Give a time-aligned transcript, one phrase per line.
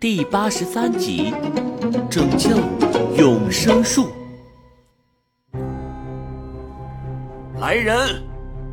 [0.00, 1.34] 第八十三集，
[2.08, 2.56] 拯救
[3.18, 4.08] 永生树。
[7.58, 8.22] 来人，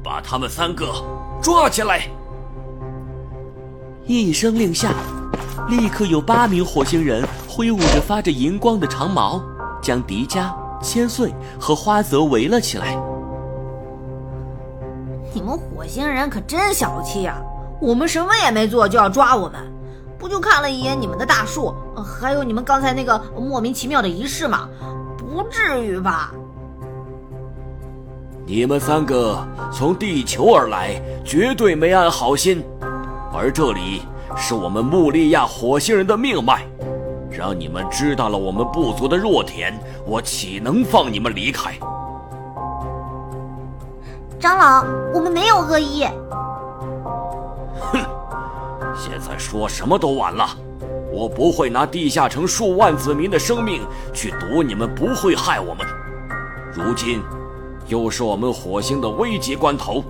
[0.02, 0.88] 把他们三个
[1.42, 2.04] 抓起来！
[4.06, 4.94] 一声令下，
[5.68, 9.44] 立刻有八名火星人挥舞着发着银光的长矛，
[9.82, 12.98] 将迪迦、千岁和花泽围了起来。
[15.34, 17.36] 你们火星人可真小气呀！
[17.82, 19.62] 我们什么也没做就要抓我们，
[20.20, 24.68] 不就看了一眼你们的大树，还有你们刚才那个莫名其妙的仪式吗？
[25.18, 26.32] 不至于吧？
[28.46, 29.38] 你们三个
[29.72, 32.64] 从地球而来，绝对没安好心。
[33.34, 34.02] 而这里
[34.36, 36.66] 是我们穆利亚火星人的命脉，
[37.30, 41.78] 让你们知道了我们部族的弱点，我岂能放你们离开？
[44.40, 46.08] 长老，我们没有恶意。
[49.58, 50.48] 说什么都晚了。
[51.12, 53.82] 我不会拿地下城数万子民的生命
[54.14, 55.84] 去赌你们不会害我们。
[56.72, 57.24] 如今，
[57.88, 60.04] 又是我们火星的危急关头，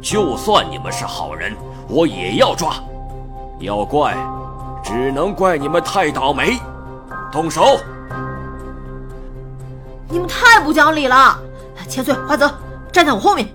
[0.00, 1.52] 就算你们是好人，
[1.88, 2.74] 我也要抓。
[3.58, 4.16] 要怪，
[4.84, 6.56] 只能怪你们太倒霉。
[7.32, 7.80] 动手！
[10.08, 11.36] 你们太不讲理了！
[11.88, 12.48] 千岁、花泽，
[12.92, 13.48] 站在我后面。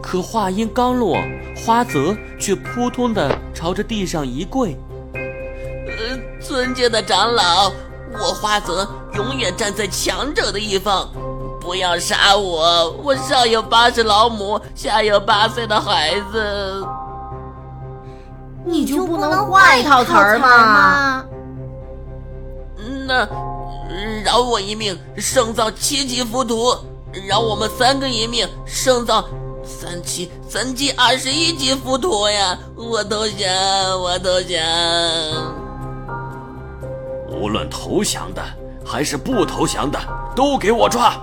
[0.00, 1.16] 可话音刚落，
[1.64, 4.76] 花泽却扑通的朝着地上一跪。
[5.14, 7.70] 呃，尊敬的长老，
[8.12, 11.08] 我花泽永远站在强者的一方，
[11.60, 12.90] 不要杀我！
[13.02, 16.86] 我上有八十老母，下有八岁的孩子。
[18.64, 21.24] 你就不能换一套词儿吗？
[23.06, 23.28] 那
[24.24, 26.76] 饶我一命，胜造七级浮屠；
[27.28, 29.24] 饶我们三个一命，胜造。
[29.70, 32.58] 三七三七二十一级浮屠呀！
[32.74, 33.48] 我投降，
[34.00, 34.60] 我投降。
[37.28, 38.42] 无论投降的
[38.84, 39.98] 还是不投降的，
[40.34, 41.14] 都给我抓！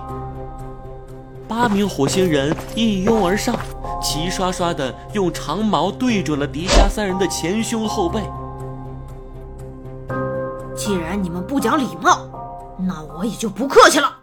[1.46, 3.54] 八名火星人一拥而上，
[4.02, 8.20] 齐刷刷的用长矛对准了迪迦三人的前胸后背。
[10.74, 12.26] 既然你们不讲礼貌，
[12.78, 14.16] 那我也就不客气了。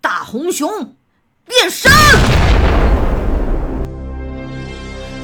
[0.00, 0.70] 大红熊
[1.44, 1.92] 变身！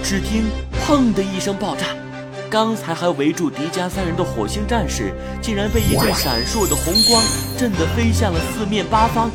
[0.02, 0.50] 只听
[0.84, 1.86] “砰”的一声爆炸，
[2.50, 7.22] 刚才还围住迪迦三人的火星战士，竟然被一阵闪烁的红光
[7.56, 9.30] 震得飞向了四面八方。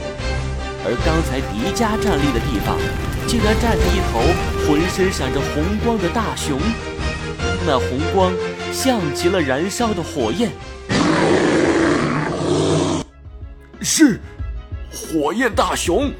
[0.83, 2.77] 而刚才迪迦站立的地方，
[3.25, 4.19] 竟然站着一头
[4.67, 6.59] 浑身闪着红光的大熊，
[7.65, 8.33] 那红光
[8.73, 10.51] 像极了燃烧的火焰。
[13.81, 14.19] 是，
[14.91, 16.11] 火焰大熊。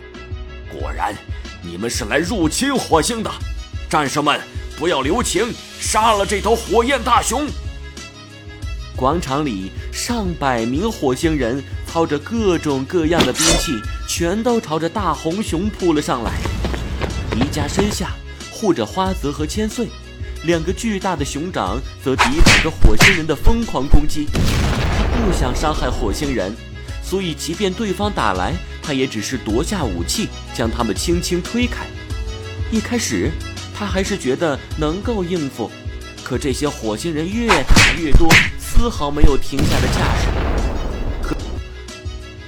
[0.72, 1.14] 果然，
[1.62, 3.30] 你们是来入侵火星的。
[3.90, 4.40] 战士们，
[4.78, 7.48] 不要留情，杀了这头火焰大熊！
[8.96, 13.74] 广场里上百名火星人操着各种各样的兵器，
[14.08, 16.32] 全都朝着大红熊扑了上来。
[17.32, 18.12] 迪迦身下
[18.50, 19.88] 护着花泽和千岁，
[20.44, 24.26] 两个巨大的熊掌则抵挡着火星人的疯狂攻击。
[24.28, 26.54] 他不想伤害火星人，
[27.04, 31.86] 所以即便对方打来，他也只是夺下武器，将他们轻轻推开。
[32.72, 33.32] 一开始。
[33.78, 35.70] 他还是觉得能够应付，
[36.24, 40.28] 可这些火星人越打越多，丝毫没有停下的架势。
[41.22, 41.36] 可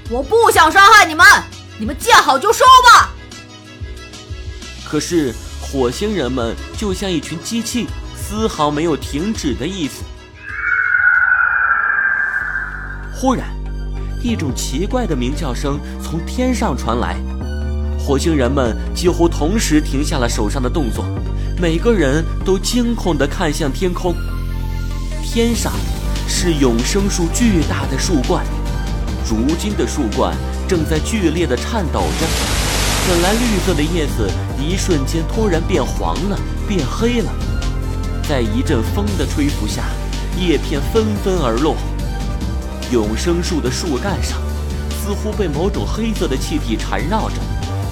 [0.10, 1.26] 我不想伤害你们，
[1.78, 3.10] 你们见好就收吧。
[4.86, 10.06] 可是火星人们就像一群机器，丝毫没有停止的意思。
[13.14, 13.50] 忽然，
[14.24, 17.18] 一种奇怪的鸣叫声从天上传来。
[18.08, 21.04] 火星人们几乎同时停下了手上的动作，
[21.62, 24.16] 每个人都惊恐地看向天空。
[25.22, 25.74] 天上
[26.26, 28.46] 是永生树巨大的树冠，
[29.30, 30.34] 如今的树冠
[30.70, 32.26] 正在剧烈地颤抖着。
[33.10, 37.30] 本来绿色的叶子，一瞬间突然变黄了，变黑了。
[38.26, 39.84] 在一阵风的吹拂下，
[40.40, 41.76] 叶片纷纷而落。
[42.90, 44.38] 永生树的树干上，
[44.92, 47.36] 似乎被某种黑色的气体缠绕着。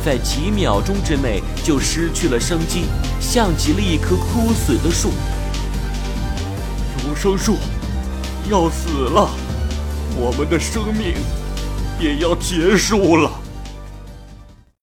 [0.06, 2.84] 在几秒钟之内就失去了生机，
[3.20, 5.10] 像极了一棵枯死的树。
[7.08, 7.58] 永生树
[8.48, 9.28] 要死了，
[10.16, 11.16] 我们的生命
[12.00, 13.32] 也要结束了。